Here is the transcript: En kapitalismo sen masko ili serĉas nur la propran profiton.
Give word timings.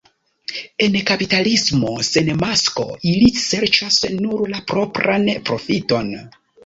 En 0.85 0.95
kapitalismo 1.09 1.91
sen 2.07 2.31
masko 2.45 2.85
ili 3.11 3.29
serĉas 3.43 4.01
nur 4.17 4.43
la 4.55 4.63
propran 4.73 5.29
profiton. 5.51 6.11